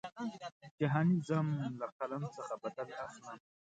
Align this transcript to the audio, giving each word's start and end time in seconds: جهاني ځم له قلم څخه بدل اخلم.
جهاني 0.79 1.17
ځم 1.27 1.47
له 1.79 1.87
قلم 1.99 2.23
څخه 2.35 2.53
بدل 2.63 2.87
اخلم. 3.05 3.37